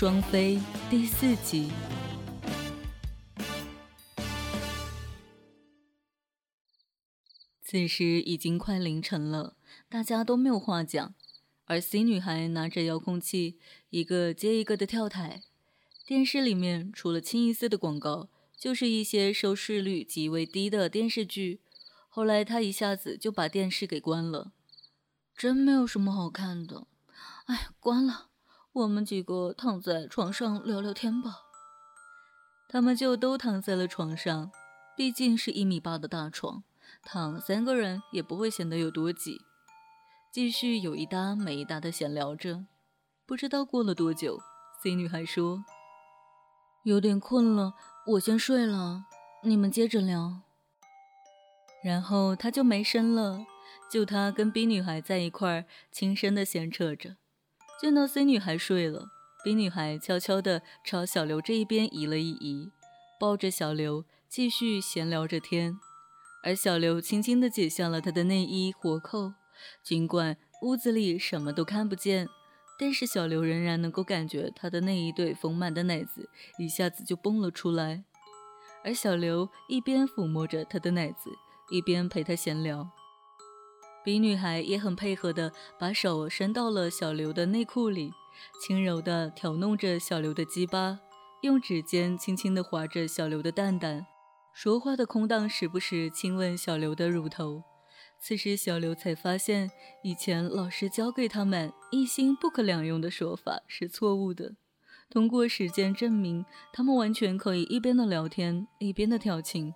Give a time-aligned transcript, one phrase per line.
[0.00, 1.72] 双飞第四集。
[7.60, 9.56] 此时已经快凌晨了，
[9.88, 11.16] 大家都没有话讲，
[11.64, 13.58] 而 C 女孩拿着遥控器，
[13.90, 15.42] 一个接一个的跳台。
[16.06, 21.60] 电视里面除了清一色的广告，就是一些收视率极为低的电视剧。
[22.08, 24.52] 后来她一下子就把电视给关了，
[25.34, 26.86] 真没有什么好看的。
[27.46, 28.27] 哎，关了。
[28.78, 31.40] 我们几个躺在床上聊聊天吧。
[32.68, 34.52] 他们就都躺在了床上，
[34.96, 36.62] 毕竟是一米八的大床，
[37.02, 39.40] 躺三个人也不会显得有多挤。
[40.32, 42.66] 继续有一搭没一搭的闲聊着。
[43.26, 44.38] 不知道过了多久
[44.80, 45.64] ，C 女孩说
[46.84, 47.74] ：“有点困了，
[48.06, 49.06] 我先睡了，
[49.42, 50.42] 你们接着聊。”
[51.82, 53.44] 然后她就没声了，
[53.90, 57.16] 就她跟 B 女孩在一块儿轻声的闲扯着。
[57.80, 59.06] 见到 C 女孩睡了
[59.44, 62.72] ，B 女孩悄悄地朝小刘这一边移了一移，
[63.20, 65.78] 抱着小刘继续闲聊着天。
[66.42, 69.34] 而小刘轻轻地解下了她的内衣活扣，
[69.84, 72.28] 尽管屋子里什么都看不见，
[72.80, 78.02] 但是小刘仍然能够感觉她的那一对丰满的奶子一下子就蹦了出来。
[78.82, 81.30] 而小刘一边抚摸着她的奶子，
[81.70, 82.90] 一边陪她闲聊。
[84.08, 88.10] 李女孩也很配合的把手伸到了小刘的内裤里，
[88.58, 90.98] 轻柔的挑弄着小刘的鸡巴，
[91.42, 94.06] 用指尖轻轻的划着小刘的蛋蛋，
[94.54, 97.62] 说话的空档时不时亲吻小刘的乳头。
[98.18, 99.70] 此时小刘才发现，
[100.02, 104.54] 以前老师教给他们一心不可两用的说法是错误的。
[105.10, 109.74] 通过实践证明，他们完全可以一边的聊天一边的调情，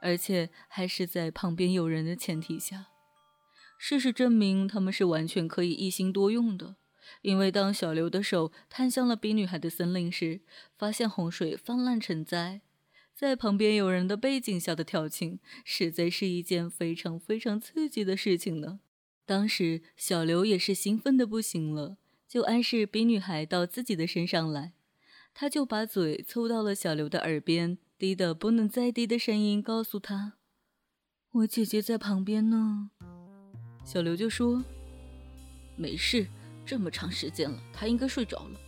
[0.00, 2.86] 而且还是在旁边有人的前提下。
[3.78, 6.76] 事实证明，他们是完全可以一心多用的。
[7.20, 10.40] 因为当小刘的手探向了比女孩的森林时，
[10.76, 12.62] 发现洪水泛滥成灾，
[13.14, 18.80] 在旁边有人的背景下的调情，实在是一件非常非常刺激的事情呢。
[19.26, 24.72] 当时小刘也是兴奋的不行了，就暗示比女孩到自己的身上来。
[25.32, 30.34] 他就把嘴凑到了小刘的耳边，低的不能再低的声音告诉他
[31.32, 32.90] ：“我姐姐在旁边呢。”
[33.84, 34.64] 小刘就说
[35.76, 36.26] ：“没事，
[36.64, 38.60] 这么长时间了，他应该睡着了。”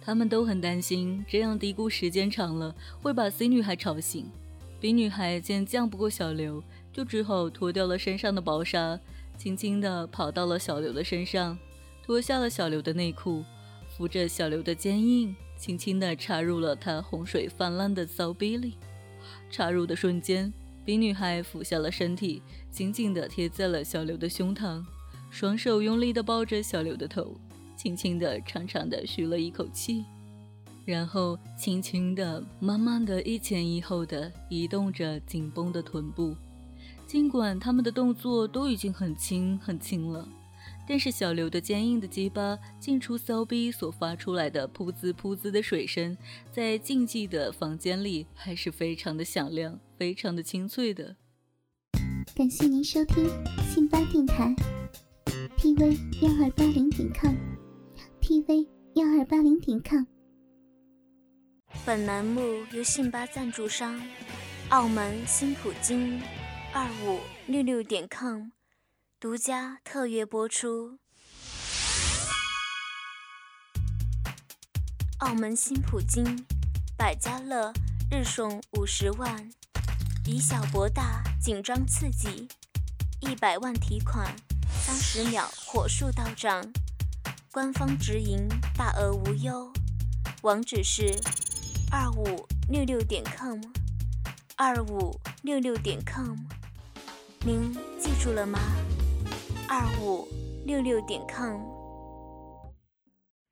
[0.00, 4.30] 他们都很担心，这样嘀咕时间长了会把 C 女孩吵醒。
[4.80, 6.62] B 女孩见犟不过小刘，
[6.92, 8.98] 就只好脱掉了身上的薄纱，
[9.36, 11.58] 轻轻地跑到了小刘的身上，
[12.02, 13.44] 脱下了小刘的内裤，
[13.88, 18.74] 扶着小刘的坚硬，轻轻地插入了他洪水泛滥的骚逼里。
[19.50, 20.52] 插入的瞬间。
[20.88, 22.40] 比女孩俯下了身体，
[22.70, 24.82] 紧紧地贴在了小刘的胸膛，
[25.28, 27.36] 双手用力地抱着小刘的头，
[27.76, 30.02] 轻轻地、长长的吁了一口气，
[30.86, 36.34] 然后轻轻地、慢慢地一前一后地移动着紧绷的臀部。
[37.06, 40.26] 尽管他们的动作都已经很轻很轻了。
[40.88, 46.16] 但是小刘的坚硬的鸡巴进出骚逼所发出来的噗滋噗滋的水声，
[46.50, 51.16] 在禁忌的房间里还是非常的响亮，非常的清脆的。
[52.36, 53.28] 感谢您收听
[53.68, 54.54] 信巴电台
[55.56, 60.04] ，tv 幺二八零点 com，tv 幺二八零点 com。
[61.84, 62.40] 本栏目
[62.72, 64.00] 由信巴赞助商，
[64.68, 66.22] 澳门新普京
[66.72, 68.50] 二五六六点 com。
[69.18, 71.00] 独家特约播出。
[75.18, 76.44] 澳门新普京，
[76.96, 77.72] 百家乐
[78.12, 79.50] 日送五十万，
[80.30, 82.46] 以小博大，紧张刺激，
[83.20, 84.30] 一百万提款，
[84.68, 86.70] 三十秒火速到账，
[87.50, 88.46] 官方直营，
[88.76, 89.72] 大额无忧。
[90.42, 91.18] 网址是
[91.90, 93.58] 二五六六点 com，
[94.56, 96.36] 二五六六点 com，
[97.40, 98.58] 您记住了吗？
[99.66, 100.28] 二五
[100.66, 101.58] 六六点 com。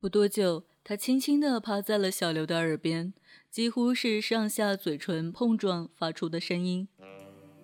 [0.00, 3.14] 不多久，他轻轻地趴在了小刘的耳边，
[3.50, 6.86] 几乎是上下嘴唇碰撞发出的声音：“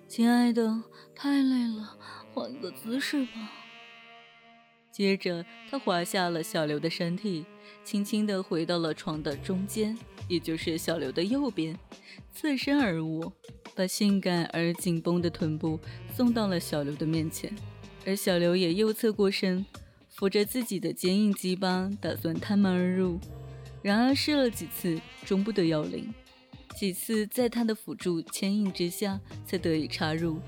[0.09, 0.83] 亲爱的，
[1.15, 1.99] 太累了，
[2.33, 3.53] 换个姿势吧。”
[4.91, 7.45] 接着，他滑下了小刘的身体，
[7.85, 11.79] 轻轻地回到了床的中间，也就是小刘的右边，
[12.33, 13.31] 侧身而卧，
[13.75, 15.79] 把性感而紧绷的臀部
[16.11, 17.55] 送到了小刘的面前。
[18.07, 19.67] 而小刘也右侧过身，
[20.11, 23.19] 扶着自己的坚硬鸡巴，打算探门而入。
[23.83, 26.13] 然而试了几次，终不得要领。
[26.77, 30.39] 几次在他的辅助牵引之下，才得以插入。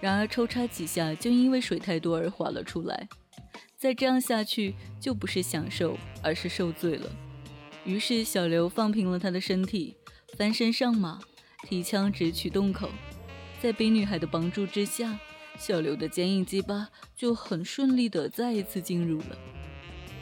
[0.00, 3.08] 然而抽插几下，就因为水太多而滑了出来。
[3.76, 7.10] 再这样下去，就不是享受，而是受罪了。
[7.84, 9.96] 于是小刘放平了他的身体，
[10.36, 11.20] 翻身上马，
[11.68, 12.88] 提枪直取洞口。
[13.60, 15.18] 在冰女孩的帮助之下，
[15.58, 19.38] 小刘的坚硬鸡巴就很顺利的再一次进入了。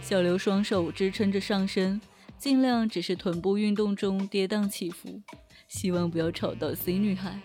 [0.02, 2.00] 小刘双手支撑着上身，
[2.38, 5.20] 尽量只是臀部运动中跌宕起伏，
[5.68, 7.40] 希望不要吵到 C 女孩。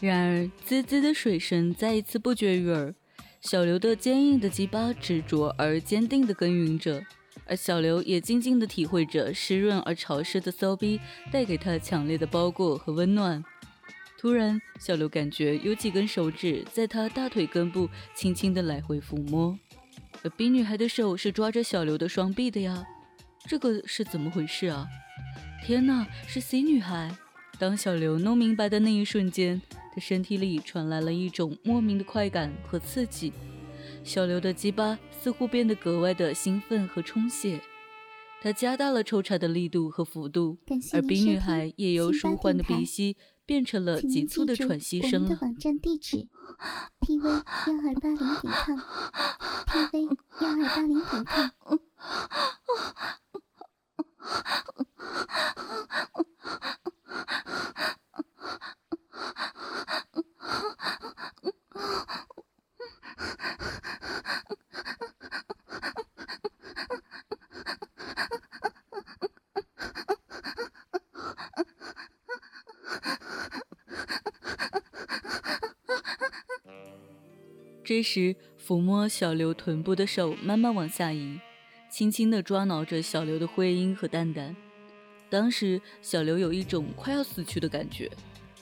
[0.00, 2.94] 然而，滋滋的水声再一次不绝于耳。
[3.42, 7.02] 小刘的坚硬的鸡巴执着而坚定地耕耘着，
[7.46, 11.00] 而小刘也静静地体会着湿润而潮湿的骚逼
[11.30, 13.42] 带给他强烈的包裹和温暖。
[14.20, 19.58] 突然，小刘感觉有几根手指在他大腿根部轻轻地来回抚摸。
[20.22, 22.86] 而冰女孩的手是抓着小刘的双臂的呀，
[23.48, 24.86] 这个是怎么回事啊？
[25.64, 27.16] 天哪，是 C 女孩！
[27.58, 29.62] 当小刘弄明白的那一瞬间，
[29.94, 33.32] 他身体里传来了一种莫名的快感和刺激，
[34.04, 37.58] 小刘的鸡巴似乎变得格外的兴奋和充血，
[38.42, 40.58] 他加大了抽插的力度和幅度，
[40.92, 43.16] 而冰女孩也由舒缓的鼻息
[43.50, 45.36] 变成了急促的喘息声了。
[45.42, 46.28] 网站地址
[47.00, 51.79] ：tv 幺二八零点 com，tv 幺二八零点 com。
[78.00, 81.38] 这时，抚摸小刘臀部的手慢慢往下移，
[81.90, 84.56] 轻轻地抓挠着小刘的会阴和蛋蛋。
[85.28, 88.10] 当时，小刘有一种快要死去的感觉，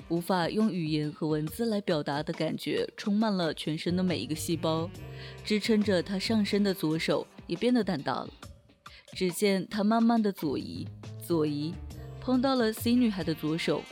[0.08, 4.90] 无法用语言和文字来表达的感觉，充满了全身的每一个细胞。
[5.44, 8.28] 支撑着他上身的左手也变得胆大了。
[9.12, 10.84] 只见他慢慢的左移，
[11.24, 11.72] 左移，
[12.20, 13.84] 碰到了 C 女孩的左手，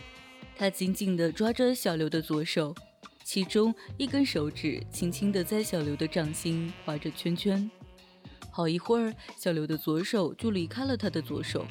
[0.56, 2.74] 他紧紧地抓着小刘的左手。
[3.26, 7.68] 其中一根手指轻轻地在小刘的掌心画着圈圈，
[8.52, 11.66] 好一会儿，小刘的左手就离开了他的左手，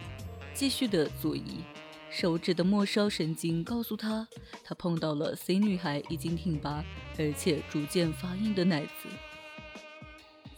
[0.53, 1.63] 继续的左移。
[2.09, 4.27] 手指的末梢神经告诉他，
[4.65, 6.83] 他碰到了 C 女孩已经挺拔
[7.17, 9.07] 而且逐渐发硬的奶子。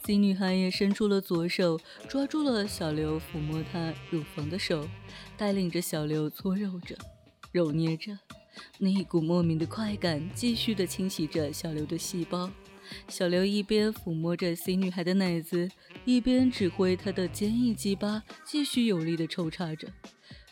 [0.03, 1.79] C 女孩也伸出了左手，
[2.09, 4.87] 抓住了小刘抚摸她乳房的手，
[5.37, 6.97] 带领着小刘搓揉着、
[7.51, 8.17] 揉捏着。
[8.79, 12.49] 那一股莫名的快感继续的侵袭着小刘的细胞，
[13.07, 15.69] 小刘一边抚摸着 C 女孩的奶子，
[16.05, 19.87] 一边指挥他的坚硬鸡巴继续有力的抽插着。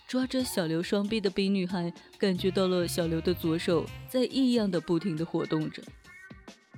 [0.07, 5.81] 抓着小刘双臂的 B 女孩感觉到了小刘的左手在异样的不停的活动着，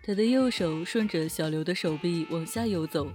[0.02, 3.12] 她的右手顺着小刘的手臂往下游走。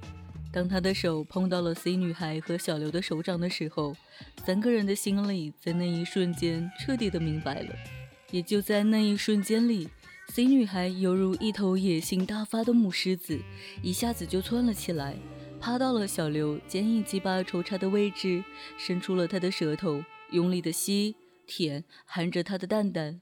[0.52, 3.96] 当他的手碰到了 C 女孩和小刘的手掌的时候，
[4.44, 8.01] 三个人的心里在那一瞬间彻底的明白了。
[8.32, 9.88] 也就在那一瞬间里
[10.28, 13.38] ，C 女孩犹如一头野性大发的母狮子，
[13.82, 15.16] 一下子就窜了起来，
[15.60, 18.42] 趴到了小刘坚硬鸡巴抽插的位置，
[18.78, 21.14] 伸出了他的舌头，用力的吸、
[21.46, 23.20] 舔、含着他的蛋蛋。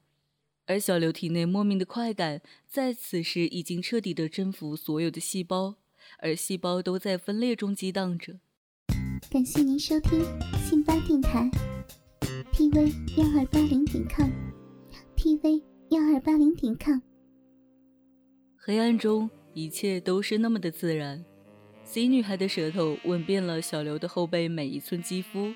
[0.67, 5.75] 而小刘体内莫名的快感，在此时已经彻底的征服所有的细胞，
[6.21, 8.39] 而细胞都在分裂中激荡着。
[9.29, 10.25] 感谢您收听
[10.65, 11.51] 信巴电台
[12.53, 14.50] ，tv 幺二八零点 com。
[15.23, 16.99] Tv 幺二八零点 com。
[18.57, 21.23] 黑暗中，一切都是那么的自然。
[21.85, 25.53] C 女孩的舌头吻遍了小刘的后背每一寸肌肤，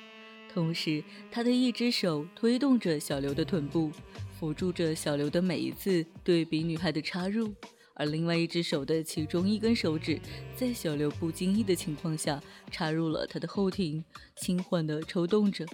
[0.52, 3.90] 同时，她的一只手推动着小刘的臀部，
[4.38, 7.50] 辅助着小刘的每一次对比女孩的插入，
[7.94, 10.20] 而另外一只手的其中一根手指，
[10.54, 12.38] 在小刘不经意的情况下
[12.70, 14.04] 插入了他的后庭，
[14.36, 15.64] 轻缓地抽动着。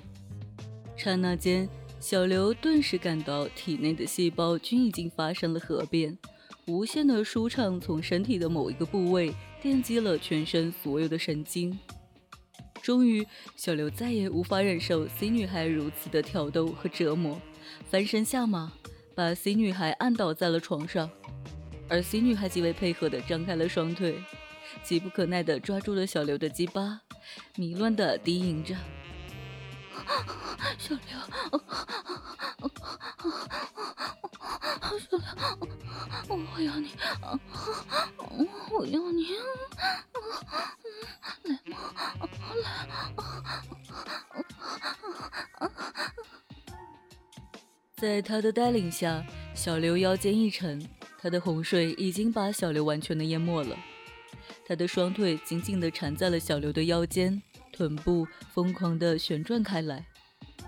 [0.97, 1.69] 刹那间。
[2.01, 6.17] 小刘顿时感到体内的细胞均已经发生了核变，
[6.67, 11.79] 无限的舒畅从身体的某一个部位电击了全身所有的神经。
[12.81, 17.39] 终于，小刘再也无法忍受 C 女孩如此的挑逗和折磨，
[17.91, 18.73] 翻身下马，
[19.15, 21.11] 把 C 女孩按倒在了床上。
[21.87, 24.15] 而 C 女孩极为配合地张开了双腿，
[24.83, 27.03] 急不可耐地抓住了小刘的鸡巴，
[27.57, 28.75] 迷乱地低吟着。
[30.91, 31.15] 小刘，
[34.99, 36.91] 小刘，我要你，
[38.73, 39.29] 我要你，
[41.45, 41.79] 来嘛，
[42.61, 42.67] 来！
[47.97, 50.85] 在他的带领下，小刘腰间一沉，
[51.21, 53.77] 他的洪水已经把小刘完全的淹没了。
[54.67, 57.41] 他的双腿紧紧地缠在了小刘的腰间。
[57.73, 60.05] 臀部疯狂地旋转开来，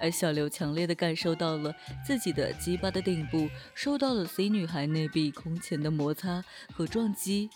[0.03, 1.73] 而小刘强烈地感受到了
[2.05, 6.45] 自己的鸡巴的顶部受到了 C 女孩内壁空前的摩擦
[6.75, 7.49] 和撞击。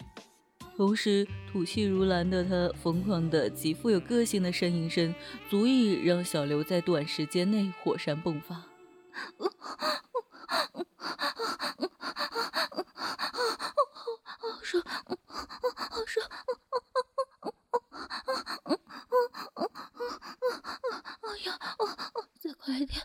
[0.76, 5.12] 同时，吐气如兰的他疯狂的、极富有个性的呻吟声，
[5.50, 8.62] 足以让小刘在短时间内火山迸发。
[22.66, 23.00] 快点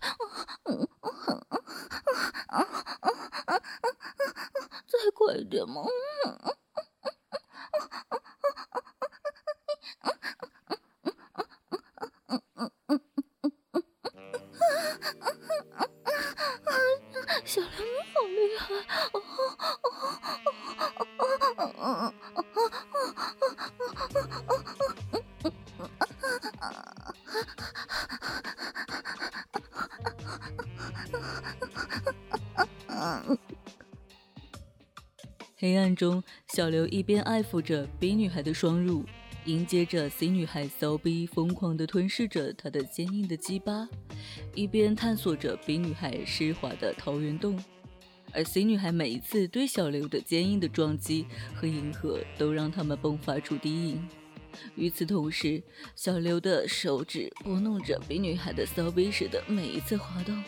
[35.57, 39.05] 黑暗中，小刘一边爱抚着 B 女孩的双乳，
[39.45, 43.87] 迎接着 C 女孩骚逼疯狂地吞噬着她的坚硬的鸡巴，
[44.55, 47.61] 一边探索着 B 女孩湿滑的桃源洞。
[48.33, 54.07] 而 C 女孩每一次对小刘的坚硬的撞击和迎合，都让他们迸发出低音。
[54.75, 55.63] 与此同时，
[55.95, 60.43] 小刘的手指拨弄着比女孩的骚逼时的每一次滑动，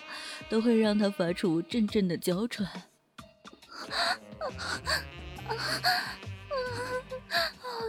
[0.50, 2.68] 都会让她发出阵阵的娇喘。
[2.68, 2.82] 好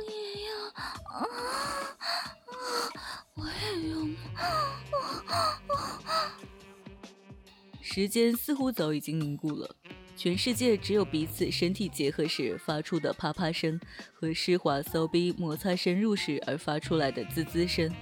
[0.09, 0.50] 爷呀！
[3.35, 3.52] 我也
[3.90, 3.94] 要。
[7.80, 9.76] 时间似乎早已经凝固了，
[10.16, 13.78] 全世界只有彼此身体结合时发出的啪啪声
[14.12, 17.92] 和湿滑骚逼摩擦深入时而发出来的滋滋声。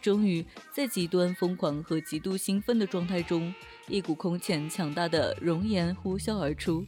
[0.00, 0.42] 终于，
[0.72, 3.52] 在极端疯狂和极度兴奋的状态中，
[3.86, 6.86] 一股空前强大的熔岩呼啸而出。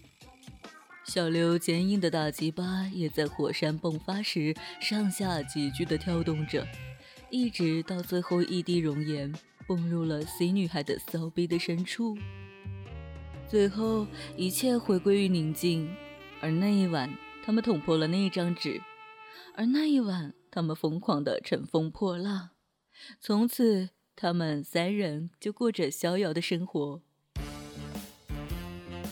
[1.04, 6.66] 小刘坚硬的大鸡巴也在火山迸发时上下急剧地跳动着，
[7.28, 9.30] 一直到最后一滴熔岩
[9.66, 12.16] 崩入了 C 女孩的骚逼的深处。
[13.52, 15.86] 最后，一切回归于宁静。
[16.40, 18.80] 而那一晚，他们捅破了那一张纸；
[19.54, 22.48] 而那一晚，他们疯狂地乘风破浪。
[23.20, 27.02] 从此，他们三人就过着逍遥的生活。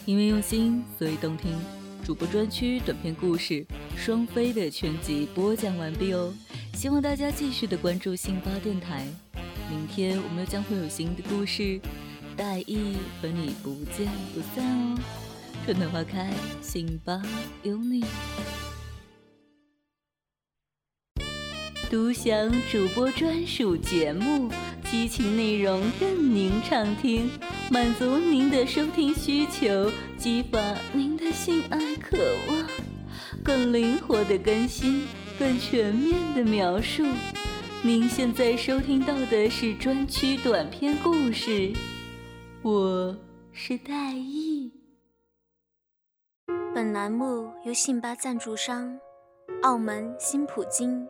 [0.07, 1.55] 因为用心，所以动听。
[2.03, 3.55] 主播专区短篇故事
[3.95, 6.33] 《双飞》的全集播讲完毕哦，
[6.73, 9.07] 希望大家继续的关注信巴电台。
[9.69, 11.79] 明天我们又将会有新的故事，
[12.41, 14.99] 大意和你不见不散哦。
[15.63, 16.33] 春暖花开，
[16.63, 17.21] 心巴
[17.63, 18.03] 有你。
[21.91, 24.51] 独享主播专属节目，
[24.91, 27.29] 激情内容任您畅听。
[27.71, 30.59] 满足您的收听需求，激发
[30.95, 32.17] 您的性爱渴
[32.49, 32.67] 望，
[33.45, 35.07] 更灵活的更新，
[35.39, 37.05] 更全面的描述。
[37.83, 41.71] 您现在收听到的是专区短篇故事，
[42.63, 43.17] 我
[43.55, 44.71] 是戴艺。
[46.75, 49.01] 本栏目由信吧赞助商
[49.63, 51.09] 澳门新普京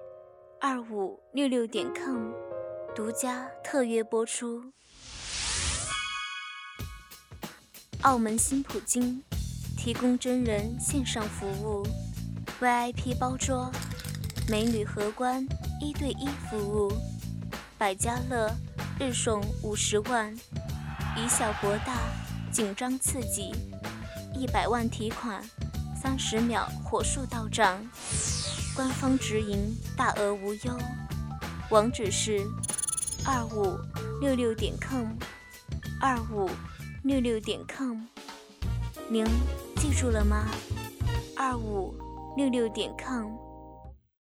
[0.60, 2.30] 二五六六点 com
[2.94, 4.62] 独家特约播出。
[8.02, 9.20] 澳门新普京
[9.76, 11.84] 提供真人线上服务
[12.60, 13.68] ，VIP 包桌，
[14.48, 15.44] 美女荷官
[15.80, 16.92] 一对一服务，
[17.76, 18.54] 百家乐
[19.00, 20.32] 日送五十万，
[21.16, 21.98] 以小博大，
[22.50, 23.52] 紧张刺激，
[24.34, 25.42] 一百万提款，
[26.00, 27.78] 三十秒火速到账，
[28.74, 30.78] 官方直营，大额无忧，
[31.70, 32.46] 网址是
[33.24, 33.78] 二五
[34.20, 35.08] 六六点 com，
[36.00, 36.48] 二五。
[37.02, 37.96] 六六点 com，
[39.08, 39.24] 您
[39.76, 40.46] 记住了吗？
[41.34, 41.94] 二五
[42.36, 43.49] 六六点 com。